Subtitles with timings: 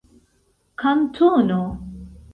[0.79, 1.59] kantono